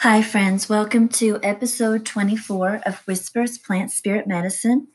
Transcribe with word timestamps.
Hi, 0.00 0.20
friends. 0.20 0.68
Welcome 0.68 1.08
to 1.08 1.40
episode 1.42 2.04
24 2.04 2.82
of 2.84 2.98
Whispers 3.06 3.56
Plant 3.56 3.90
Spirit 3.90 4.26
Medicine. 4.26 4.88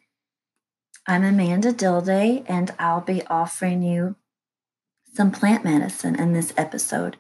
I'm 1.07 1.23
Amanda 1.23 1.73
Dilday, 1.73 2.45
and 2.47 2.71
I'll 2.77 3.01
be 3.01 3.25
offering 3.25 3.81
you 3.81 4.15
some 5.11 5.31
plant 5.31 5.65
medicine 5.65 6.19
in 6.19 6.33
this 6.33 6.53
episode. 6.55 7.17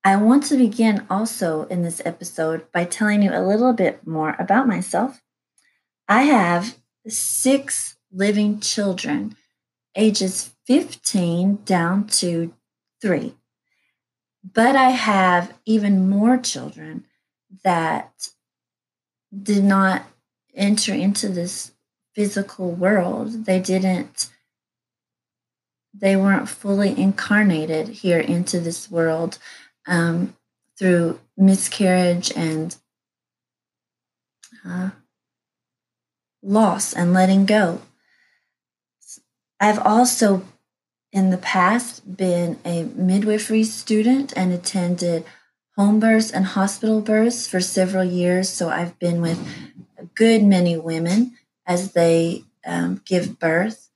I 0.03 0.17
want 0.17 0.45
to 0.45 0.57
begin 0.57 1.07
also 1.11 1.65
in 1.65 1.83
this 1.83 2.01
episode 2.05 2.71
by 2.73 2.85
telling 2.85 3.23
you 3.23 3.31
a 3.31 3.47
little 3.47 3.75
bit 3.75 4.07
more 4.07 4.37
about 4.39 4.67
myself. 4.67 5.21
I 6.09 6.23
have 6.23 6.77
six 7.07 7.97
living 8.11 8.61
children, 8.61 9.37
ages 9.95 10.51
15 10.67 11.59
down 11.65 12.07
to 12.07 12.55
three. 13.03 13.35
But 14.43 14.77
I 14.77 14.91
have 14.91 15.55
even 15.67 16.09
more 16.09 16.39
children 16.39 17.07
that 17.65 18.29
did 19.43 19.65
not 19.65 20.05
enter 20.55 20.95
into 20.95 21.29
this 21.29 21.73
physical 22.15 22.71
world. 22.71 23.45
They 23.45 23.61
didn't, 23.61 24.31
they 25.93 26.17
weren't 26.17 26.49
fully 26.49 26.99
incarnated 26.99 27.89
here 27.89 28.21
into 28.21 28.61
this 28.61 28.91
world 28.91 29.39
um, 29.87 30.37
through 30.79 31.21
miscarriage 31.37 32.33
and 32.37 32.77
uh, 34.67 34.91
loss 36.43 36.93
and 36.93 37.13
letting 37.13 37.47
go. 37.47 37.83
I've 39.61 39.79
also 39.79 40.45
in 41.13 41.31
the 41.31 41.39
past 41.39 42.17
been 42.17 42.59
a 42.65 42.83
midwifery 42.97 43.63
student 43.63 44.33
and 44.37 44.53
attended 44.53 45.25
home 45.77 46.01
births 46.01 46.31
and 46.31 46.45
hospital 46.45 47.01
births 47.01 47.47
for 47.47 47.61
several 47.61 48.05
years. 48.05 48.49
So 48.49 48.69
I've 48.69 48.99
been 48.99 49.21
with 49.21 49.39
good 50.15 50.43
many 50.43 50.77
women 50.77 51.37
as 51.67 51.93
they 51.93 52.45
um, 52.67 53.01
give 53.05 53.39
birth. 53.39 53.91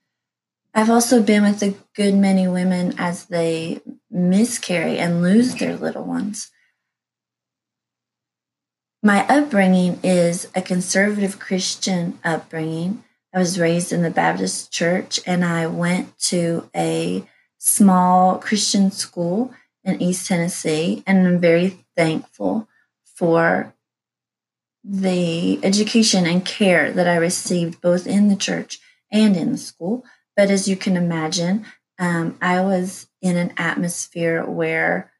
I've 0.75 0.91
also 0.91 1.23
been 1.23 1.43
with 1.43 1.63
a 1.63 1.75
good 1.95 2.15
many 2.15 2.47
women 2.47 2.95
as 2.99 3.27
they 3.27 3.81
miscarry 4.11 4.99
and 4.99 5.23
lose 5.23 5.55
their 5.55 5.77
little 5.77 6.05
ones. 6.05 6.51
My 9.03 9.27
upbringing 9.29 10.01
is 10.03 10.49
a 10.55 10.63
conservative 10.63 11.39
Christian 11.39 12.19
upbringing. 12.25 13.05
I 13.33 13.39
was 13.39 13.59
raised 13.59 13.93
in 13.93 14.03
the 14.03 14.11
Baptist 14.11 14.73
church 14.73 15.21
and 15.27 15.45
I 15.45 15.67
went 15.67 16.19
to 16.19 16.69
a 16.75 17.25
small 17.59 18.39
Christian 18.39 18.91
school 18.91 19.53
in 19.85 20.03
East 20.03 20.27
Tennessee, 20.27 21.03
and 21.07 21.27
I'm 21.27 21.41
very 21.41 21.85
thankful 21.97 22.69
for 23.05 23.75
the 24.85 25.63
education 25.65 26.27
and 26.27 26.45
care 26.45 26.93
that 26.93 27.09
I 27.09 27.17
received 27.17 27.81
both 27.81 28.07
in 28.07 28.29
the 28.29 28.37
church 28.37 28.79
and 29.13 29.37
in 29.37 29.53
the 29.53 29.59
school. 29.59 30.05
But 30.37 30.51
as 30.51 30.69
you 30.69 30.77
can 30.77 30.97
imagine, 30.97 31.67
um, 31.99 32.39
I 32.41 32.61
was 32.61 33.09
in 33.21 33.37
an 33.37 33.53
atmosphere 33.57 34.45
where, 34.45 35.13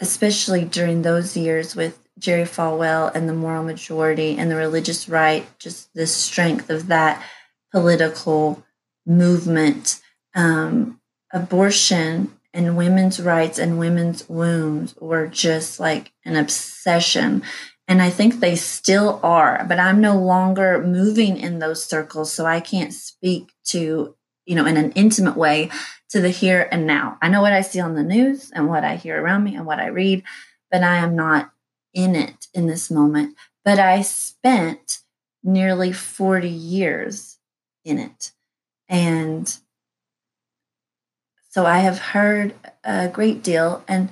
especially 0.00 0.64
during 0.64 1.02
those 1.02 1.36
years 1.36 1.74
with 1.74 1.98
Jerry 2.18 2.44
Falwell 2.44 3.12
and 3.14 3.28
the 3.28 3.34
moral 3.34 3.64
majority 3.64 4.36
and 4.38 4.50
the 4.50 4.56
religious 4.56 5.08
right, 5.08 5.46
just 5.58 5.92
the 5.94 6.06
strength 6.06 6.70
of 6.70 6.86
that 6.86 7.24
political 7.72 8.62
movement, 9.06 10.00
um, 10.34 11.00
abortion 11.32 12.30
and 12.54 12.76
women's 12.76 13.20
rights 13.20 13.58
and 13.58 13.78
women's 13.78 14.28
wombs 14.28 14.94
were 15.00 15.26
just 15.26 15.80
like 15.80 16.12
an 16.24 16.36
obsession. 16.36 17.42
And 17.88 18.00
I 18.00 18.10
think 18.10 18.40
they 18.40 18.56
still 18.56 19.20
are, 19.22 19.64
but 19.68 19.78
I'm 19.78 20.00
no 20.00 20.16
longer 20.18 20.82
moving 20.82 21.36
in 21.36 21.58
those 21.58 21.84
circles. 21.84 22.32
So 22.32 22.46
I 22.46 22.60
can't 22.60 22.92
speak 22.92 23.52
to, 23.66 24.14
you 24.46 24.54
know, 24.54 24.66
in 24.66 24.76
an 24.76 24.92
intimate 24.92 25.36
way 25.36 25.70
to 26.10 26.20
the 26.20 26.30
here 26.30 26.68
and 26.70 26.86
now. 26.86 27.18
I 27.22 27.28
know 27.28 27.40
what 27.40 27.52
I 27.52 27.62
see 27.62 27.80
on 27.80 27.94
the 27.94 28.02
news 28.02 28.50
and 28.54 28.68
what 28.68 28.84
I 28.84 28.96
hear 28.96 29.20
around 29.20 29.44
me 29.44 29.56
and 29.56 29.66
what 29.66 29.80
I 29.80 29.86
read, 29.86 30.22
but 30.70 30.82
I 30.82 30.96
am 30.96 31.16
not 31.16 31.50
in 31.94 32.14
it 32.14 32.46
in 32.54 32.66
this 32.66 32.90
moment. 32.90 33.36
But 33.64 33.78
I 33.78 34.02
spent 34.02 34.98
nearly 35.42 35.92
40 35.92 36.48
years 36.48 37.38
in 37.84 37.98
it. 37.98 38.32
And 38.88 39.56
so 41.52 41.66
I 41.66 41.80
have 41.80 41.98
heard 41.98 42.54
a 42.82 43.08
great 43.08 43.42
deal. 43.42 43.84
And 43.86 44.08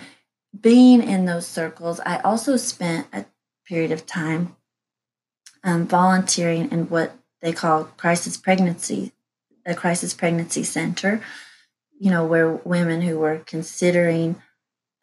being 0.61 1.03
in 1.03 1.25
those 1.25 1.47
circles, 1.47 1.99
I 2.05 2.19
also 2.19 2.59
spent 2.59 3.07
a 3.15 3.25
period 3.67 3.93
of 3.93 4.05
time 4.05 4.57
um, 5.65 5.87
volunteering 5.87 6.71
in 6.71 6.91
what 6.91 7.17
they 7.41 7.55
call 7.55 7.85
crisis 7.97 8.37
pregnancy, 8.37 9.13
a 9.65 9.75
crisis 9.75 10.13
pregnancy 10.13 10.63
center, 10.63 11.23
you 11.99 12.11
know, 12.11 12.27
where 12.27 12.51
women 12.53 13.01
who 13.01 13.19
were 13.19 13.39
considering 13.47 14.37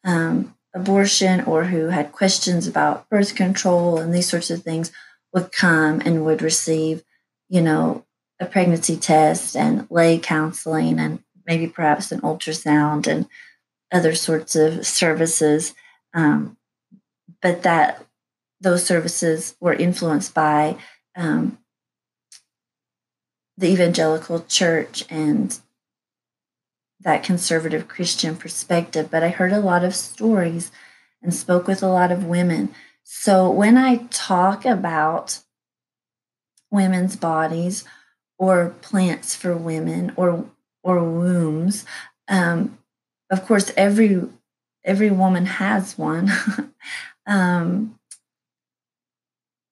um, 0.03 0.55
abortion 0.75 1.41
or 1.41 1.63
who 1.63 1.87
had 1.87 2.11
questions 2.11 2.67
about 2.67 3.09
birth 3.09 3.33
control 3.33 3.97
and 3.97 4.13
these 4.13 4.29
sorts 4.29 4.51
of 4.51 4.61
things 4.61 4.91
would 5.33 5.51
come 5.51 6.03
and 6.05 6.23
would 6.23 6.43
receive, 6.43 7.03
you 7.49 7.61
know, 7.61 8.05
a 8.39 8.45
pregnancy 8.45 8.95
test 8.95 9.55
and 9.55 9.87
lay 9.89 10.19
counseling 10.19 10.99
and 10.99 11.23
maybe 11.47 11.68
perhaps 11.68 12.12
an 12.12 12.22
ultrasound 12.22 13.08
and 13.08 13.28
other 13.91 14.13
sorts 14.13 14.56
of 14.56 14.85
services. 14.85 15.74
Um, 16.13 16.58
but 17.41 17.63
that 17.63 18.06
those 18.59 18.85
services 18.85 19.56
were 19.59 19.74
influenced 19.74 20.34
by 20.34 20.78
um, 21.16 21.58
the 23.58 23.68
evangelical 23.68 24.41
church 24.41 25.06
and 25.09 25.59
that 27.02 27.24
conservative 27.24 27.88
Christian 27.88 28.35
perspective. 28.35 29.09
But 29.09 29.24
I 29.24 29.29
heard 29.29 29.53
a 29.53 29.59
lot 29.59 29.84
of 29.84 29.96
stories 29.96 30.72
and 31.22 31.34
spoke 31.34 31.68
with 31.68 31.81
a 31.81 31.88
lot 31.88 32.12
of 32.12 32.25
women. 32.25 32.74
So 33.03 33.50
when 33.50 33.78
I 33.78 34.08
talk 34.09 34.66
about 34.66 35.40
women's 36.72 37.16
bodies 37.16 37.85
or 38.38 38.76
plants 38.82 39.35
for 39.35 39.55
women 39.55 40.14
or 40.16 40.46
or 40.87 41.03
wombs. 41.03 41.85
Um, 42.29 42.78
of 43.29 43.45
course, 43.45 43.72
every 43.75 44.22
every 44.84 45.11
woman 45.11 45.45
has 45.45 45.97
one, 45.97 46.31
um, 47.28 47.99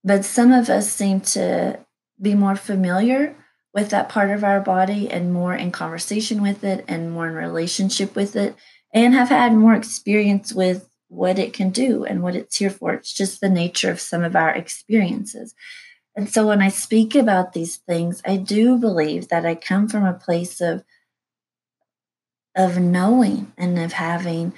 but 0.03 0.25
some 0.25 0.51
of 0.51 0.69
us 0.69 0.91
seem 0.91 1.21
to 1.21 1.79
be 2.21 2.35
more 2.35 2.57
familiar 2.57 3.35
with 3.73 3.89
that 3.89 4.09
part 4.09 4.29
of 4.29 4.43
our 4.43 4.59
body 4.59 5.09
and 5.09 5.33
more 5.33 5.55
in 5.55 5.71
conversation 5.71 6.41
with 6.41 6.63
it 6.63 6.83
and 6.87 7.11
more 7.11 7.27
in 7.27 7.33
relationship 7.33 8.15
with 8.15 8.35
it 8.35 8.55
and 8.93 9.13
have 9.13 9.29
had 9.29 9.53
more 9.53 9.73
experience 9.73 10.53
with 10.53 10.89
what 11.07 11.39
it 11.39 11.53
can 11.53 11.69
do 11.69 12.03
and 12.03 12.23
what 12.23 12.35
it's 12.35 12.57
here 12.57 12.69
for. 12.69 12.93
It's 12.93 13.13
just 13.13 13.41
the 13.41 13.49
nature 13.49 13.91
of 13.91 13.99
some 13.99 14.23
of 14.23 14.35
our 14.35 14.51
experiences. 14.51 15.53
And 16.15 16.29
so 16.29 16.47
when 16.47 16.61
I 16.61 16.69
speak 16.69 17.15
about 17.15 17.53
these 17.53 17.77
things, 17.77 18.21
I 18.25 18.37
do 18.37 18.77
believe 18.77 19.27
that 19.27 19.45
I 19.45 19.55
come 19.55 19.89
from 19.89 20.05
a 20.05 20.13
place 20.13 20.61
of 20.61 20.83
of 22.55 22.79
knowing 22.79 23.51
and 23.57 23.77
of 23.77 23.93
having 23.93 24.53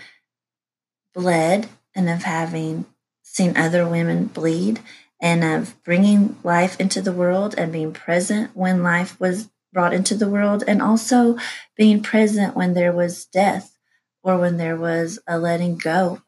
bled 1.13 1.67
and 1.95 2.09
of 2.09 2.23
having 2.23 2.85
seen 3.23 3.57
other 3.57 3.87
women 3.87 4.25
bleed 4.25 4.79
and 5.21 5.43
of 5.43 5.81
bringing 5.83 6.37
life 6.43 6.79
into 6.79 7.01
the 7.01 7.11
world 7.11 7.55
and 7.57 7.71
being 7.71 7.91
present 7.91 8.55
when 8.55 8.83
life 8.83 9.19
was 9.19 9.49
brought 9.73 9.93
into 9.93 10.15
the 10.15 10.29
world, 10.29 10.63
and 10.67 10.81
also 10.81 11.37
being 11.75 12.01
present 12.01 12.55
when 12.55 12.73
there 12.73 12.91
was 12.91 13.25
death 13.25 13.77
or 14.23 14.37
when 14.37 14.57
there 14.57 14.75
was 14.75 15.19
a 15.27 15.37
letting 15.37 15.77
go. 15.77 16.21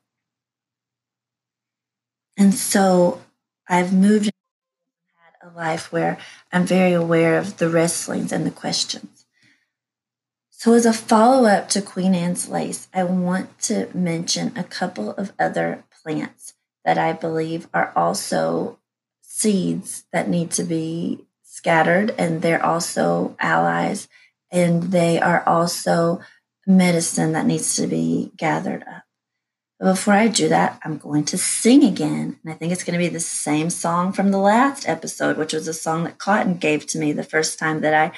And 2.38 2.54
so 2.54 3.22
I've 3.68 3.94
moved 3.94 4.26
and 4.26 4.34
had 5.42 5.52
a 5.52 5.56
life 5.56 5.92
where 5.92 6.18
I'm 6.52 6.66
very 6.66 6.94
aware 6.94 7.38
of 7.38 7.58
the 7.58 7.70
wrestlings 7.70 8.32
and 8.32 8.46
the 8.46 8.52
questions. 8.52 9.19
So, 10.60 10.74
as 10.74 10.86
a 10.86 10.92
follow 10.92 11.48
up 11.48 11.70
to 11.70 11.82
Queen 11.82 12.14
Anne's 12.14 12.50
lace, 12.50 12.90
I 12.94 13.06
want 13.06 13.60
to 13.62 13.88
mention 13.94 14.52
a 14.58 14.64
couple 14.66 15.12
of 15.12 15.32
other 15.40 15.86
plants 16.04 16.54
that 16.84 16.98
I 16.98 17.14
believe 17.14 17.70
are 17.74 17.94
also 17.96 18.78
seeds 19.22 20.04
that 20.12 20.28
need 20.28 20.52
to 20.52 20.66
be 20.66 21.26
scattered, 21.44 22.14
and 22.18 22.42
they're 22.42 22.62
also 22.62 23.38
allies, 23.40 24.10
and 24.52 24.92
they 24.92 25.18
are 25.18 25.48
also 25.48 26.20
medicine 26.68 27.32
that 27.32 27.46
needs 27.46 27.78
to 27.78 27.88
be 27.88 28.34
gathered 28.36 28.84
up. 28.84 29.04
But 29.80 29.94
before 29.94 30.16
I 30.16 30.28
do 30.28 30.50
that, 30.50 30.78
I'm 30.84 30.98
going 30.98 31.24
to 31.24 31.38
sing 31.38 31.86
again. 31.86 32.38
And 32.44 32.52
I 32.52 32.58
think 32.58 32.74
it's 32.74 32.84
going 32.84 33.00
to 33.00 33.06
be 33.06 33.08
the 33.08 33.22
same 33.22 33.70
song 33.70 34.12
from 34.12 34.32
the 34.32 34.38
last 34.38 34.90
episode, 34.90 35.38
which 35.38 35.54
was 35.54 35.70
a 35.70 35.74
song 35.74 36.04
that 36.04 36.18
Cotton 36.18 36.56
gave 36.56 36.86
to 36.88 37.00
me 37.00 37.14
the 37.14 37.24
first 37.24 37.58
time 37.58 37.80
that 37.80 37.94
I 37.94 38.12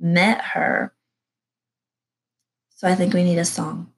met 0.00 0.40
her. 0.40 0.92
So 2.74 2.88
I 2.88 2.94
think 2.94 3.14
we 3.14 3.24
need 3.24 3.38
a 3.38 3.44
song. 3.44 3.94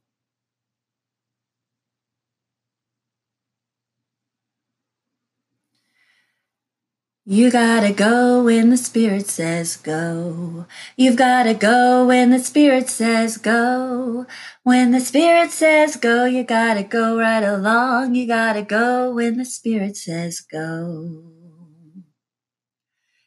You 7.29 7.51
gotta 7.51 7.93
go 7.93 8.45
when 8.45 8.71
the 8.71 8.77
Spirit 8.77 9.27
says 9.27 9.77
go. 9.77 10.67
You've 10.97 11.17
gotta 11.17 11.55
go 11.55 12.07
when 12.07 12.31
the 12.31 12.39
Spirit 12.39 12.89
says 12.89 13.37
go. 13.37 14.27
When 14.63 14.93
the 14.93 15.01
Spirit 15.01 15.51
says 15.51 15.97
go, 15.97 16.27
you 16.27 16.45
gotta 16.45 16.85
go 16.85 17.19
right 17.19 17.43
along. 17.43 18.15
You 18.15 18.29
gotta 18.29 18.63
go 18.63 19.13
when 19.13 19.39
the 19.39 19.45
Spirit 19.45 19.97
says 19.97 20.41
go. 20.41 21.36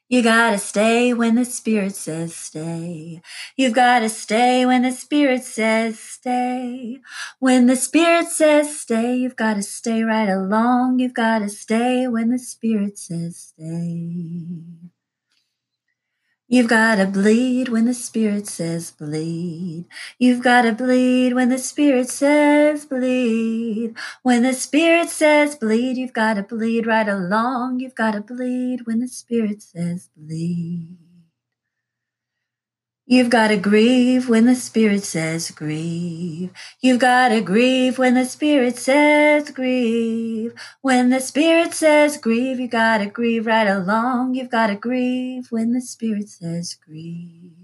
You 0.09 0.23
gotta 0.23 0.57
stay 0.57 1.13
when 1.13 1.35
the 1.35 1.45
Spirit 1.45 1.95
says 1.95 2.35
stay. 2.35 3.21
You've 3.55 3.75
gotta 3.75 4.09
stay 4.09 4.65
when 4.65 4.81
the 4.81 4.91
Spirit 4.91 5.43
says 5.43 5.99
stay. 5.99 6.97
When 7.37 7.67
the 7.67 7.75
Spirit 7.75 8.27
says 8.29 8.75
stay, 8.81 9.17
you've 9.17 9.35
gotta 9.35 9.61
stay 9.61 10.01
right 10.01 10.27
along. 10.27 10.97
You've 10.97 11.13
gotta 11.13 11.47
stay 11.47 12.07
when 12.07 12.31
the 12.31 12.39
Spirit 12.39 12.97
says 12.97 13.53
stay. 13.53 14.89
You've 16.51 16.69
got 16.69 16.95
to 16.95 17.05
bleed 17.05 17.69
when 17.69 17.85
the 17.85 17.93
Spirit 17.93 18.47
says 18.47 18.91
bleed. 18.91 19.85
You've 20.17 20.43
got 20.43 20.63
to 20.63 20.73
bleed 20.73 21.33
when 21.35 21.49
the 21.49 21.59
Spirit 21.59 22.09
says 22.09 22.87
bleed. 22.87 23.95
When 24.23 24.43
the 24.43 24.53
Spirit 24.53 25.09
says 25.09 25.55
bleed, 25.55 25.97
you've 25.97 26.13
got 26.13 26.35
to 26.35 26.43
bleed 26.43 26.87
right 26.87 27.07
along. 27.07 27.81
You've 27.81 27.95
got 27.95 28.13
to 28.13 28.21
bleed 28.21 28.87
when 28.87 28.99
the 28.99 29.09
Spirit 29.09 29.61
says 29.61 30.09
bleed. 30.17 31.08
You've 33.11 33.31
got 33.31 33.47
to 33.47 33.57
grieve 33.57 34.29
when 34.29 34.45
the 34.45 34.53
Spirit 34.53 35.03
says 35.03 35.49
grieve. 35.49 36.51
You've 36.79 36.99
got 36.99 37.29
to 37.29 37.41
grieve 37.41 37.97
when 37.97 38.13
the 38.13 38.23
Spirit 38.23 38.77
says 38.77 39.49
grieve. 39.49 40.53
When 40.83 41.09
the 41.09 41.19
Spirit 41.19 41.73
says 41.73 42.17
grieve, 42.17 42.59
you 42.59 42.67
got 42.67 42.99
to 42.99 43.07
grieve 43.07 43.47
right 43.47 43.67
along. 43.67 44.35
You've 44.35 44.51
got 44.51 44.67
to 44.67 44.75
grieve 44.75 45.47
when 45.49 45.73
the 45.73 45.81
Spirit 45.81 46.29
says 46.29 46.75
grieve. 46.75 47.58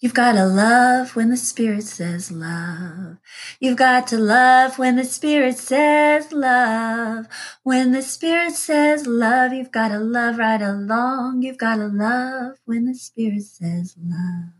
You've 0.00 0.14
got 0.14 0.32
to 0.32 0.46
love 0.46 1.16
when 1.16 1.30
the 1.30 1.36
Spirit 1.36 1.82
says 1.82 2.30
love. 2.30 3.16
You've 3.58 3.78
got 3.78 4.06
to 4.08 4.18
love 4.18 4.78
when 4.78 4.94
the 4.94 5.04
Spirit 5.04 5.58
says 5.58 6.30
love. 6.32 7.26
When 7.64 7.90
the 7.90 8.02
Spirit 8.02 8.52
says 8.52 9.08
love, 9.08 9.52
you've 9.52 9.72
got 9.72 9.88
to 9.88 9.98
love 9.98 10.38
right 10.38 10.62
along. 10.62 11.42
You've 11.42 11.58
got 11.58 11.76
to 11.76 11.88
love 11.88 12.58
when 12.64 12.84
the 12.86 12.94
Spirit 12.94 13.42
says 13.42 13.96
love. 14.00 14.57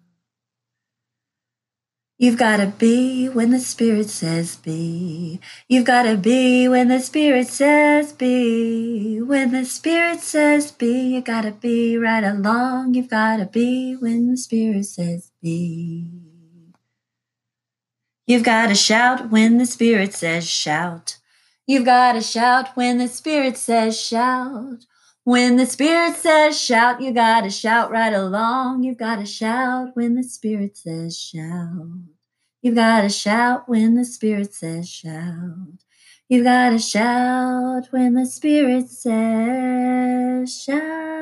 You've 2.20 2.36
got 2.36 2.56
to 2.56 2.66
be 2.66 3.28
when 3.28 3.52
the 3.52 3.60
Spirit 3.60 4.10
says 4.10 4.56
be. 4.56 5.38
You've 5.68 5.84
got 5.84 6.02
to 6.02 6.16
be 6.16 6.66
when 6.66 6.88
the 6.88 6.98
Spirit 6.98 7.46
says 7.46 8.12
be. 8.12 9.22
When 9.22 9.52
the 9.52 9.64
Spirit 9.64 10.18
says 10.18 10.72
be, 10.72 11.14
you 11.14 11.20
got 11.20 11.42
to 11.42 11.52
be 11.52 11.96
right 11.96 12.24
along. 12.24 12.94
You've 12.94 13.08
got 13.08 13.36
to 13.36 13.46
be 13.46 13.94
when 13.94 14.32
the 14.32 14.36
Spirit 14.36 14.86
says 14.86 15.30
be. 15.40 16.10
You've 18.26 18.42
got 18.42 18.66
to 18.66 18.74
shout 18.74 19.30
when 19.30 19.58
the 19.58 19.66
Spirit 19.66 20.12
says 20.12 20.44
shout. 20.44 21.18
You've 21.68 21.84
got 21.84 22.14
to 22.14 22.20
shout 22.20 22.76
when 22.76 22.98
the 22.98 23.06
Spirit 23.06 23.56
says 23.56 23.98
shout. 23.98 24.86
When 25.28 25.56
the 25.56 25.66
Spirit 25.66 26.16
says 26.16 26.58
shout, 26.58 27.02
you 27.02 27.12
gotta 27.12 27.50
shout 27.50 27.90
right 27.90 28.14
along. 28.14 28.82
You've 28.82 28.96
gotta 28.96 29.26
shout 29.26 29.90
when 29.92 30.14
the 30.14 30.22
Spirit 30.22 30.78
says 30.78 31.20
shout. 31.20 32.00
You've 32.62 32.76
gotta 32.76 33.10
shout 33.10 33.69
when 33.69 33.94
the 33.94 34.06
Spirit 34.06 34.54
says 34.54 34.88
shout. 34.88 35.84
You've 36.30 36.44
gotta 36.44 36.78
shout 36.78 37.88
when 37.90 38.14
the 38.14 38.25
Spirit 38.25 38.88
says 38.88 40.62
shout. 40.62 41.17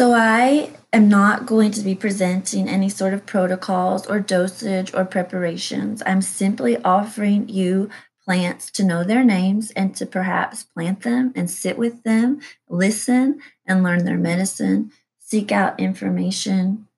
So, 0.00 0.14
I 0.14 0.70
am 0.94 1.10
not 1.10 1.44
going 1.44 1.72
to 1.72 1.82
be 1.82 1.94
presenting 1.94 2.70
any 2.70 2.88
sort 2.88 3.12
of 3.12 3.26
protocols 3.26 4.06
or 4.06 4.18
dosage 4.18 4.94
or 4.94 5.04
preparations. 5.04 6.02
I'm 6.06 6.22
simply 6.22 6.78
offering 6.78 7.50
you 7.50 7.90
plants 8.24 8.70
to 8.70 8.82
know 8.82 9.04
their 9.04 9.22
names 9.22 9.72
and 9.72 9.94
to 9.96 10.06
perhaps 10.06 10.62
plant 10.62 11.02
them 11.02 11.34
and 11.36 11.50
sit 11.50 11.76
with 11.76 12.02
them, 12.02 12.40
listen 12.66 13.42
and 13.66 13.82
learn 13.82 14.06
their 14.06 14.16
medicine, 14.16 14.90
seek 15.18 15.52
out 15.52 15.78
information. 15.78 16.88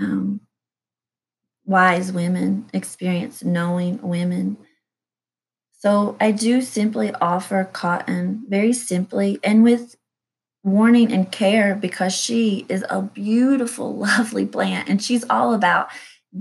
Um, 0.00 0.38
wise 1.64 2.12
women 2.12 2.70
experience 2.72 3.42
knowing 3.42 4.00
women. 4.00 4.58
So, 5.72 6.16
I 6.20 6.30
do 6.30 6.62
simply 6.62 7.12
offer 7.14 7.64
cotton 7.64 8.44
very 8.48 8.72
simply 8.72 9.40
and 9.42 9.64
with 9.64 9.96
warning 10.64 11.12
and 11.12 11.30
care 11.30 11.76
because 11.76 12.12
she 12.14 12.66
is 12.68 12.84
a 12.90 13.02
beautiful, 13.02 13.94
lovely 13.96 14.46
plant 14.46 14.88
and 14.88 15.02
she's 15.02 15.24
all 15.30 15.54
about 15.54 15.88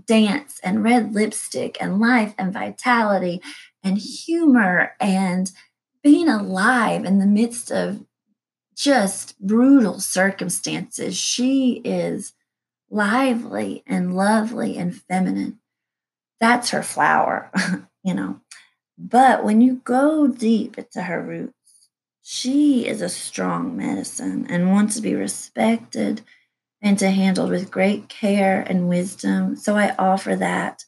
dance 0.08 0.60
and 0.63 0.84
red 0.84 1.13
lipstick 1.13 1.77
and 1.80 2.00
life 2.00 2.34
and 2.38 2.51
vitality 2.51 3.42
and 3.84 3.98
humor 4.00 4.94
and 5.00 5.51
being 6.03 6.27
alive 6.27 7.06
in 7.06 7.20
the 7.20 7.27
midst 7.27 7.72
of 7.72 8.03
just 8.75 9.39
brutal 9.39 10.00
circumstances. 10.00 11.15
She 11.15 11.82
is 11.84 12.34
lively 12.89 13.84
and 13.86 14.15
lovely 14.15 14.77
and 14.77 14.96
feminine. 14.96 15.60
That's 16.39 16.72
her 16.72 16.84
flower, 16.84 17.51
you 18.03 18.13
know. 18.13 18.42
But 18.98 19.44
when 19.44 19.62
you 19.62 19.82
go 19.84 20.27
deep 20.27 20.77
into 20.77 21.03
her 21.03 21.22
roots, 21.22 21.62
she 22.25 22.88
is 22.88 23.01
a 23.01 23.10
strong 23.10 23.75
medicine 23.75 24.48
and 24.50 24.72
wants 24.72 24.96
to 24.96 25.01
be 25.01 25.13
respected 25.13 26.22
and 26.82 26.98
to 26.98 27.12
handled 27.12 27.50
with 27.50 27.70
great 27.70 28.08
care 28.08 28.62
and 28.62 28.88
wisdom. 28.88 29.58
So 29.58 29.75
I 29.75 29.94
offer 30.00 30.36
that 30.38 30.86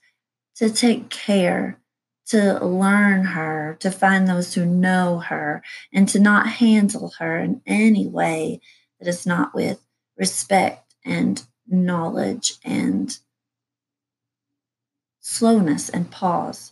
to 0.55 0.69
take 0.69 1.09
care, 1.09 1.77
to 2.27 2.65
learn 2.65 3.25
her, 3.25 3.75
to 3.81 3.91
find 3.91 4.27
those 4.27 4.53
who 4.53 4.65
know 4.65 5.19
her, 5.19 5.61
and 5.91 6.07
to 6.09 6.19
not 6.19 6.47
handle 6.47 7.11
her 7.19 7.37
in 7.37 7.61
any 7.65 8.07
way 8.07 8.61
that 8.99 9.09
is 9.09 9.25
not 9.25 9.53
with 9.53 9.81
respect 10.17 10.95
and 11.03 11.45
knowledge 11.67 12.53
and 12.63 13.19
slowness 15.19 15.89
and 15.89 16.09
pause. 16.09 16.71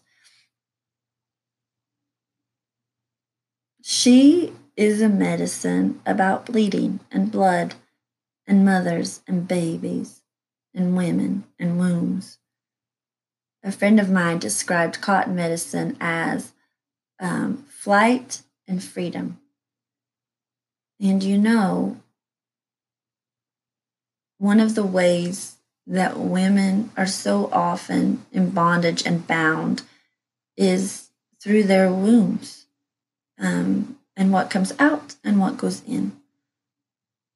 She 3.85 4.53
is 4.77 5.01
a 5.01 5.09
medicine 5.09 5.99
about 6.05 6.45
bleeding 6.45 7.01
and 7.11 7.29
blood 7.29 7.75
and 8.47 8.63
mothers 8.63 9.19
and 9.27 9.45
babies 9.45 10.21
and 10.73 10.95
women 10.95 11.43
and 11.59 11.77
wombs. 11.77 12.37
A 13.61 13.73
friend 13.73 13.99
of 13.99 14.09
mine 14.09 14.39
described 14.39 15.01
cotton 15.01 15.35
medicine 15.35 15.97
as 15.99 16.53
um, 17.19 17.65
flight 17.67 18.43
and 18.69 18.81
freedom. 18.81 19.41
And 21.01 21.21
you 21.21 21.37
know, 21.37 21.97
one 24.37 24.61
of 24.61 24.75
the 24.75 24.85
ways 24.85 25.57
that 25.85 26.17
women 26.17 26.89
are 26.95 27.05
so 27.05 27.49
often 27.51 28.25
in 28.31 28.51
bondage 28.51 29.05
and 29.05 29.27
bound 29.27 29.83
is 30.55 31.09
through 31.41 31.63
their 31.63 31.91
wombs 31.91 32.62
um, 33.39 33.97
and 34.15 34.31
what 34.31 34.49
comes 34.49 34.73
out 34.79 35.15
and 35.23 35.39
what 35.39 35.57
goes 35.57 35.81
in. 35.87 36.13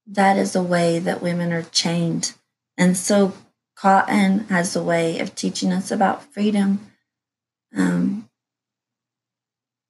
That 0.05 0.37
is 0.37 0.55
a 0.55 0.63
way 0.63 0.99
that 0.99 1.21
women 1.21 1.51
are 1.51 1.63
chained. 1.63 2.33
And 2.77 2.95
so 2.95 3.33
Cotton 3.75 4.45
has 4.49 4.75
a 4.75 4.83
way 4.83 5.19
of 5.19 5.35
teaching 5.35 5.71
us 5.71 5.91
about 5.91 6.33
freedom. 6.33 6.91
Um, 7.75 8.29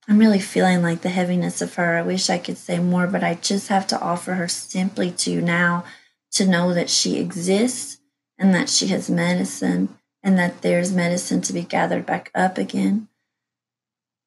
I'm 0.07 0.17
really 0.19 0.39
feeling 0.39 0.81
like 0.81 1.01
the 1.01 1.09
heaviness 1.09 1.61
of 1.61 1.75
her. 1.75 1.97
I 1.97 2.01
wish 2.01 2.29
I 2.29 2.37
could 2.37 2.57
say 2.57 2.79
more, 2.79 3.07
but 3.07 3.23
I 3.23 3.35
just 3.35 3.67
have 3.67 3.85
to 3.87 3.99
offer 3.99 4.35
her 4.35 4.47
simply 4.47 5.11
to 5.11 5.31
you 5.31 5.41
now 5.41 5.83
to 6.31 6.47
know 6.47 6.73
that 6.73 6.89
she 6.89 7.17
exists 7.17 7.99
and 8.37 8.53
that 8.53 8.69
she 8.69 8.87
has 8.87 9.09
medicine 9.09 9.97
and 10.23 10.37
that 10.39 10.61
there's 10.61 10.91
medicine 10.91 11.41
to 11.41 11.53
be 11.53 11.63
gathered 11.63 12.05
back 12.05 12.31
up 12.33 12.57
again. 12.57 13.07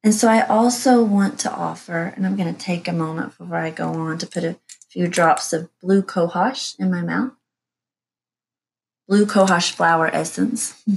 And 0.03 0.15
so 0.15 0.27
I 0.27 0.41
also 0.41 1.03
want 1.03 1.39
to 1.41 1.51
offer, 1.51 2.13
and 2.15 2.25
I'm 2.25 2.35
going 2.35 2.53
to 2.53 2.59
take 2.59 2.87
a 2.87 2.93
moment 2.93 3.37
before 3.37 3.57
I 3.57 3.69
go 3.69 3.93
on 3.93 4.17
to 4.17 4.27
put 4.27 4.43
a 4.43 4.57
few 4.89 5.07
drops 5.07 5.53
of 5.53 5.69
blue 5.79 6.01
cohosh 6.01 6.77
in 6.79 6.89
my 6.89 7.01
mouth. 7.01 7.33
Blue 9.07 9.25
cohosh 9.25 9.71
flower 9.71 10.09
essence. 10.11 10.83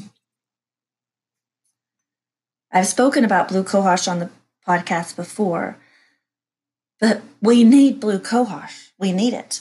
I've 2.72 2.86
spoken 2.86 3.24
about 3.24 3.48
blue 3.48 3.62
cohosh 3.62 4.10
on 4.10 4.20
the 4.20 4.30
podcast 4.66 5.16
before, 5.16 5.76
but 6.98 7.20
we 7.42 7.62
need 7.62 8.00
blue 8.00 8.18
cohosh. 8.18 8.90
We 8.98 9.12
need 9.12 9.34
it 9.34 9.60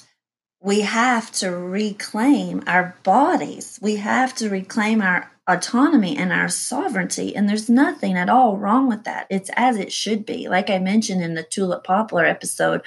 we 0.64 0.80
have 0.80 1.30
to 1.30 1.52
reclaim 1.52 2.64
our 2.66 2.96
bodies. 3.04 3.78
We 3.82 3.98
have 3.98 4.34
to 4.36 4.50
reclaim 4.50 5.02
our 5.02 5.30
autonomy 5.48 6.16
and 6.16 6.32
our 6.32 6.50
sovereignty. 6.50 7.36
And 7.36 7.48
there's 7.48 7.70
nothing 7.70 8.16
at 8.16 8.30
all 8.30 8.58
wrong 8.58 8.88
with 8.88 9.04
that. 9.04 9.28
It's 9.30 9.50
as 9.56 9.78
it 9.78 9.92
should 9.92 10.26
be. 10.26 10.48
Like 10.48 10.70
I 10.70 10.80
mentioned 10.80 11.22
in 11.22 11.34
the 11.34 11.44
Tulip 11.44 11.84
Poplar 11.84 12.26
episode 12.26 12.82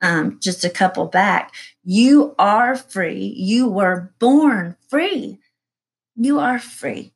um, 0.00 0.38
just 0.40 0.64
a 0.64 0.70
couple 0.70 1.06
back, 1.06 1.52
you 1.82 2.34
are 2.38 2.76
free. 2.76 3.34
You 3.36 3.68
were 3.68 4.12
born 4.18 4.76
free. 4.88 5.40
You 6.14 6.38
are 6.38 6.58
free. 6.58 7.12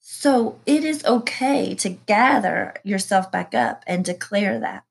So 0.00 0.58
it 0.66 0.84
is 0.84 1.04
okay 1.04 1.74
to 1.76 1.90
gather 1.90 2.74
yourself 2.82 3.30
back 3.30 3.54
up 3.54 3.84
and 3.86 4.04
declare 4.04 4.58
that. 4.58 4.84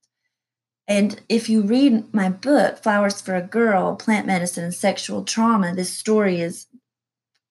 And 0.87 1.21
if 1.27 1.49
you 1.49 1.63
read 1.63 2.13
my 2.13 2.29
book, 2.29 2.77
Flowers 2.81 3.19
for 3.19 3.35
a 3.35 3.41
Girl 3.41 3.95
Plant 3.95 4.25
Medicine 4.25 4.63
and 4.63 4.73
Sexual 4.73 5.25
Trauma, 5.25 5.75
this 5.75 5.91
story 5.91 6.39
is 6.39 6.67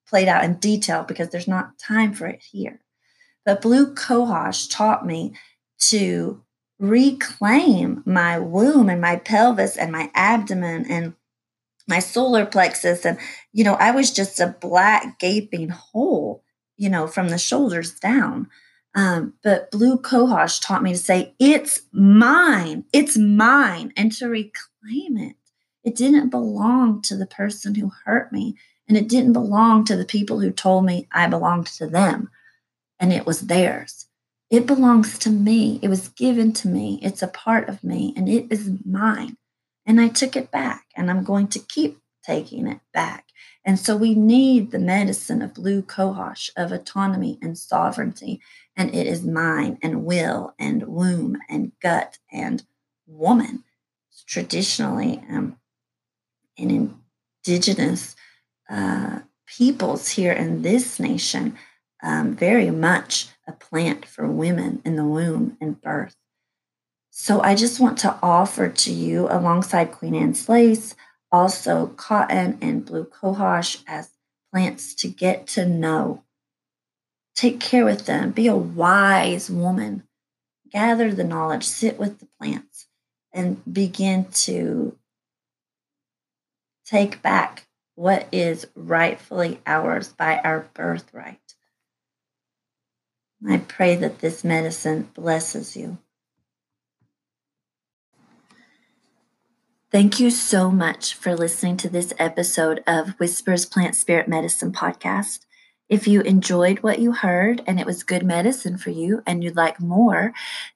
played 0.08 0.28
out 0.28 0.44
in 0.44 0.54
detail 0.54 1.04
because 1.04 1.30
there's 1.30 1.48
not 1.48 1.78
time 1.78 2.12
for 2.12 2.26
it 2.26 2.42
here. 2.42 2.80
But 3.44 3.62
Blue 3.62 3.94
Cohosh 3.94 4.70
taught 4.70 5.06
me 5.06 5.34
to 5.78 6.42
reclaim 6.78 8.02
my 8.04 8.38
womb 8.38 8.88
and 8.88 9.00
my 9.00 9.16
pelvis 9.16 9.76
and 9.76 9.92
my 9.92 10.10
abdomen 10.14 10.86
and 10.90 11.14
my 11.88 12.00
solar 12.00 12.44
plexus. 12.44 13.04
And, 13.04 13.18
you 13.52 13.64
know, 13.64 13.74
I 13.74 13.92
was 13.92 14.10
just 14.10 14.40
a 14.40 14.56
black 14.60 15.18
gaping 15.18 15.68
hole, 15.68 16.42
you 16.76 16.90
know, 16.90 17.06
from 17.06 17.28
the 17.28 17.38
shoulders 17.38 17.92
down. 17.94 18.48
Um, 18.94 19.34
but 19.42 19.70
Blue 19.70 19.98
Cohosh 19.98 20.60
taught 20.60 20.82
me 20.82 20.92
to 20.92 20.98
say, 20.98 21.34
It's 21.38 21.82
mine, 21.92 22.84
it's 22.92 23.16
mine, 23.16 23.92
and 23.96 24.10
to 24.12 24.26
reclaim 24.26 25.18
it. 25.18 25.36
It 25.84 25.94
didn't 25.94 26.30
belong 26.30 27.02
to 27.02 27.16
the 27.16 27.26
person 27.26 27.74
who 27.74 27.92
hurt 28.04 28.32
me, 28.32 28.56
and 28.88 28.96
it 28.96 29.08
didn't 29.08 29.32
belong 29.32 29.84
to 29.84 29.96
the 29.96 30.04
people 30.04 30.40
who 30.40 30.50
told 30.50 30.84
me 30.84 31.08
I 31.12 31.26
belonged 31.28 31.66
to 31.68 31.86
them, 31.86 32.30
and 32.98 33.12
it 33.12 33.26
was 33.26 33.42
theirs. 33.42 34.06
It 34.50 34.66
belongs 34.66 35.18
to 35.20 35.30
me. 35.30 35.80
It 35.82 35.88
was 35.88 36.08
given 36.10 36.52
to 36.54 36.68
me. 36.68 37.00
It's 37.02 37.22
a 37.22 37.28
part 37.28 37.68
of 37.68 37.82
me, 37.82 38.14
and 38.16 38.28
it 38.28 38.46
is 38.50 38.70
mine. 38.84 39.36
And 39.84 40.00
I 40.00 40.08
took 40.08 40.36
it 40.36 40.50
back, 40.50 40.86
and 40.96 41.10
I'm 41.10 41.24
going 41.24 41.48
to 41.48 41.58
keep 41.58 41.98
taking 42.24 42.66
it 42.66 42.80
back. 42.92 43.26
And 43.64 43.78
so 43.78 43.96
we 43.96 44.14
need 44.14 44.70
the 44.70 44.78
medicine 44.78 45.42
of 45.42 45.54
blue 45.54 45.82
cohosh, 45.82 46.50
of 46.56 46.70
autonomy 46.72 47.38
and 47.42 47.58
sovereignty 47.58 48.40
and 48.76 48.94
it 48.94 49.06
is 49.06 49.24
mine 49.24 49.78
and 49.82 50.04
will 50.04 50.54
and 50.58 50.86
womb 50.86 51.38
and 51.48 51.72
gut 51.80 52.18
and 52.30 52.62
woman. 53.06 53.64
Traditionally, 54.26 55.22
um, 55.30 55.56
in 56.56 56.98
indigenous 57.46 58.16
uh, 58.70 59.20
peoples 59.46 60.08
here 60.08 60.32
in 60.32 60.62
this 60.62 60.98
nation, 60.98 61.56
um, 62.02 62.34
very 62.34 62.70
much 62.70 63.28
a 63.46 63.52
plant 63.52 64.04
for 64.04 64.26
women 64.26 64.82
in 64.84 64.96
the 64.96 65.04
womb 65.04 65.56
and 65.60 65.80
birth. 65.80 66.16
So 67.10 67.40
I 67.40 67.54
just 67.54 67.80
want 67.80 67.98
to 67.98 68.18
offer 68.22 68.68
to 68.68 68.92
you, 68.92 69.28
alongside 69.30 69.92
Queen 69.92 70.14
Anne's 70.14 70.48
lace, 70.48 70.94
also 71.32 71.88
cotton 71.96 72.58
and 72.60 72.84
blue 72.84 73.04
cohosh 73.04 73.82
as 73.86 74.10
plants 74.52 74.94
to 74.96 75.08
get 75.08 75.46
to 75.48 75.66
know 75.66 76.22
Take 77.36 77.60
care 77.60 77.84
with 77.84 78.06
them. 78.06 78.30
Be 78.30 78.46
a 78.46 78.56
wise 78.56 79.50
woman. 79.50 80.04
Gather 80.72 81.12
the 81.12 81.22
knowledge, 81.22 81.64
sit 81.64 81.98
with 81.98 82.18
the 82.18 82.28
plants, 82.40 82.88
and 83.32 83.62
begin 83.70 84.24
to 84.32 84.96
take 86.86 87.20
back 87.20 87.65
what 87.96 88.28
is 88.30 88.66
rightfully 88.76 89.58
ours 89.66 90.08
by 90.08 90.38
our 90.38 90.68
birthright. 90.74 91.54
I 93.48 93.58
pray 93.58 93.96
that 93.96 94.20
this 94.20 94.44
medicine 94.44 95.08
blesses 95.14 95.76
you. 95.76 95.98
Thank 99.90 100.20
you 100.20 100.30
so 100.30 100.70
much 100.70 101.14
for 101.14 101.34
listening 101.34 101.78
to 101.78 101.88
this 101.88 102.12
episode 102.18 102.82
of 102.86 103.18
Whispers 103.18 103.64
Plant 103.64 103.94
Spirit 103.94 104.28
Medicine 104.28 104.72
podcast. 104.72 105.45
If 105.88 106.08
you 106.08 106.20
enjoyed 106.22 106.80
what 106.80 106.98
you 106.98 107.12
heard 107.12 107.62
and 107.66 107.78
it 107.78 107.86
was 107.86 108.02
good 108.02 108.24
medicine 108.24 108.76
for 108.76 108.90
you 108.90 109.22
and 109.24 109.44
you'd 109.44 109.54
like 109.54 109.80
more, 109.80 110.32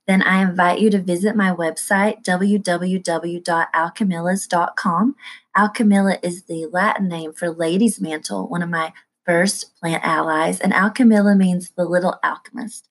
then 0.06 0.22
I 0.22 0.40
invite 0.40 0.78
you 0.78 0.88
to 0.90 1.00
visit 1.00 1.34
my 1.34 1.50
website, 1.50 2.22
www.alchemillas.com. 2.24 5.16
Alchemilla 5.56 6.18
is 6.22 6.44
the 6.44 6.68
Latin 6.70 7.08
name 7.08 7.32
for 7.32 7.50
lady's 7.50 8.00
mantle, 8.00 8.46
one 8.46 8.62
of 8.62 8.70
my 8.70 8.92
first 9.26 9.76
plant 9.80 10.04
allies, 10.04 10.60
and 10.60 10.72
Alchemilla 10.72 11.36
means 11.36 11.72
the 11.76 11.84
little 11.84 12.14
alchemist. 12.22 12.88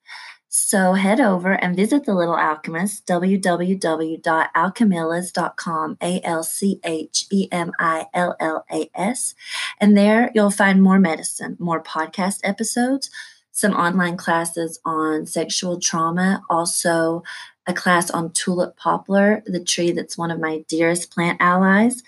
So 0.52 0.94
head 0.94 1.20
over 1.20 1.52
and 1.52 1.76
visit 1.76 2.04
The 2.04 2.12
Little 2.12 2.34
Alchemist, 2.34 3.06
www.alchemillas.com, 3.06 5.98
A 6.02 6.20
L 6.24 6.42
C 6.42 6.80
H 6.82 7.26
E 7.30 7.46
M 7.52 7.70
I 7.78 8.06
L 8.12 8.34
L 8.40 8.64
A 8.68 8.90
S. 8.92 9.36
And 9.78 9.96
there 9.96 10.32
you'll 10.34 10.50
find 10.50 10.82
more 10.82 10.98
medicine, 10.98 11.56
more 11.60 11.80
podcast 11.80 12.40
episodes, 12.42 13.10
some 13.52 13.74
online 13.74 14.16
classes 14.16 14.80
on 14.84 15.26
sexual 15.26 15.78
trauma, 15.78 16.42
also 16.50 17.22
a 17.68 17.72
class 17.72 18.10
on 18.10 18.32
tulip 18.32 18.76
poplar, 18.76 19.44
the 19.46 19.62
tree 19.62 19.92
that's 19.92 20.18
one 20.18 20.32
of 20.32 20.40
my 20.40 20.64
dearest 20.66 21.12
plant 21.12 21.40
allies. 21.40 22.02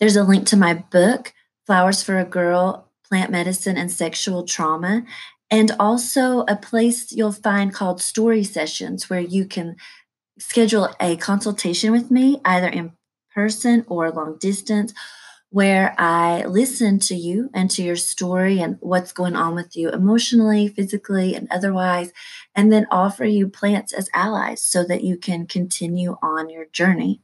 There's 0.00 0.16
a 0.16 0.22
link 0.22 0.46
to 0.48 0.56
my 0.58 0.74
book, 0.74 1.32
Flowers 1.64 2.02
for 2.02 2.18
a 2.18 2.26
Girl 2.26 2.90
Plant 3.08 3.30
Medicine 3.30 3.78
and 3.78 3.90
Sexual 3.90 4.44
Trauma 4.44 5.02
and 5.50 5.72
also 5.78 6.40
a 6.42 6.56
place 6.56 7.12
you'll 7.12 7.32
find 7.32 7.72
called 7.72 8.00
story 8.00 8.44
sessions 8.44 9.08
where 9.08 9.20
you 9.20 9.46
can 9.46 9.76
schedule 10.38 10.88
a 11.00 11.16
consultation 11.16 11.92
with 11.92 12.10
me 12.10 12.40
either 12.44 12.68
in 12.68 12.92
person 13.34 13.84
or 13.88 14.10
long 14.10 14.36
distance 14.38 14.92
where 15.50 15.94
I 15.96 16.44
listen 16.44 16.98
to 17.00 17.14
you 17.14 17.50
and 17.54 17.70
to 17.70 17.82
your 17.82 17.96
story 17.96 18.60
and 18.60 18.76
what's 18.80 19.12
going 19.12 19.36
on 19.36 19.54
with 19.54 19.76
you 19.76 19.90
emotionally, 19.90 20.68
physically, 20.68 21.34
and 21.34 21.48
otherwise, 21.50 22.12
and 22.54 22.72
then 22.72 22.86
offer 22.90 23.24
you 23.24 23.48
plants 23.48 23.92
as 23.92 24.10
allies 24.12 24.62
so 24.62 24.84
that 24.84 25.04
you 25.04 25.16
can 25.16 25.46
continue 25.46 26.16
on 26.20 26.50
your 26.50 26.66
journey. 26.66 27.22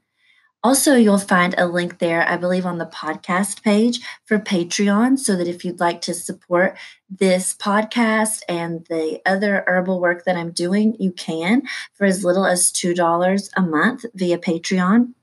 Also, 0.65 0.95
you'll 0.95 1.19
find 1.19 1.57
a 1.59 1.67
link 1.67 1.99
there, 1.99 2.29
I 2.29 2.37
believe, 2.37 2.65
on 2.65 2.79
the 2.79 2.87
podcast 2.87 3.65
page 3.65 4.01
for 4.27 4.39
Patreon, 4.39 5.19
so 5.19 5.35
that 5.35 5.49
if 5.49 5.65
you'd 5.65 5.81
like 5.81 6.01
to 6.03 6.15
support 6.15 6.79
this 7.11 7.55
podcast 7.55 8.43
and 8.49 8.87
the 8.89 9.21
other 9.27 9.65
herbal 9.67 10.01
work 10.01 10.25
that 10.25 10.37
I'm 10.37 10.53
doing, 10.53 10.95
you 11.01 11.11
can 11.11 11.63
for 11.95 12.05
as 12.05 12.25
little 12.25 12.47
as 12.47 12.71
$2 12.71 13.51
a 13.57 13.63
month 13.63 14.05
via 14.15 14.39
Patreon. 14.39 15.15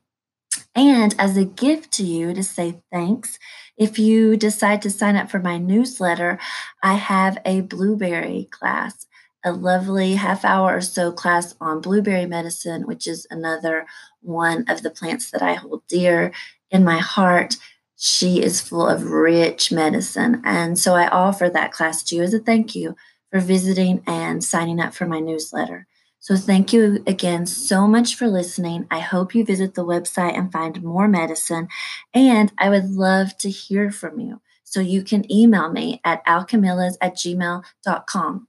And 0.74 1.14
as 1.18 1.36
a 1.36 1.44
gift 1.44 1.90
to 1.92 2.04
you 2.04 2.34
to 2.34 2.42
say 2.42 2.82
thanks, 2.92 3.38
if 3.78 3.98
you 3.98 4.36
decide 4.36 4.82
to 4.82 4.90
sign 4.90 5.16
up 5.16 5.30
for 5.30 5.40
my 5.40 5.56
newsletter, 5.56 6.38
I 6.82 6.94
have 6.94 7.38
a 7.46 7.62
blueberry 7.62 8.46
class 8.50 9.06
a 9.44 9.52
lovely 9.52 10.14
half 10.14 10.44
hour 10.44 10.76
or 10.76 10.80
so 10.80 11.12
class 11.12 11.54
on 11.60 11.80
blueberry 11.80 12.26
medicine, 12.26 12.86
which 12.86 13.06
is 13.06 13.26
another 13.30 13.86
one 14.20 14.64
of 14.68 14.82
the 14.82 14.90
plants 14.90 15.30
that 15.30 15.42
I 15.42 15.54
hold 15.54 15.82
dear 15.88 16.32
in 16.70 16.84
my 16.84 16.98
heart. 16.98 17.56
she 18.02 18.42
is 18.42 18.62
full 18.62 18.86
of 18.86 19.10
rich 19.10 19.70
medicine. 19.70 20.40
And 20.42 20.78
so 20.78 20.94
I 20.94 21.08
offer 21.08 21.50
that 21.50 21.72
class 21.72 22.02
to 22.04 22.16
you 22.16 22.22
as 22.22 22.32
a 22.32 22.38
thank 22.38 22.74
you 22.74 22.96
for 23.30 23.40
visiting 23.40 24.02
and 24.06 24.42
signing 24.42 24.80
up 24.80 24.94
for 24.94 25.04
my 25.06 25.20
newsletter. 25.20 25.86
So 26.18 26.36
thank 26.36 26.72
you 26.72 27.02
again 27.06 27.46
so 27.46 27.86
much 27.86 28.14
for 28.14 28.26
listening. 28.26 28.86
I 28.90 29.00
hope 29.00 29.34
you 29.34 29.44
visit 29.44 29.74
the 29.74 29.84
website 29.84 30.36
and 30.36 30.52
find 30.52 30.82
more 30.82 31.08
medicine. 31.08 31.68
And 32.14 32.52
I 32.58 32.68
would 32.68 32.90
love 32.90 33.36
to 33.38 33.50
hear 33.50 33.90
from 33.90 34.20
you. 34.20 34.40
So 34.64 34.80
you 34.80 35.02
can 35.02 35.30
email 35.30 35.70
me 35.70 36.00
at 36.04 36.24
alchemillas 36.26 36.94
at 37.00 37.16
gmail.com. 37.16 38.48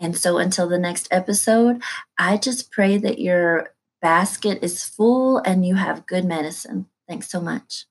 And 0.00 0.16
so 0.16 0.38
until 0.38 0.68
the 0.68 0.78
next 0.78 1.08
episode, 1.10 1.82
I 2.18 2.38
just 2.38 2.70
pray 2.70 2.96
that 2.98 3.18
your 3.18 3.74
basket 4.00 4.58
is 4.62 4.84
full 4.84 5.38
and 5.38 5.66
you 5.66 5.74
have 5.74 6.06
good 6.06 6.24
medicine. 6.24 6.86
Thanks 7.06 7.30
so 7.30 7.40
much. 7.40 7.84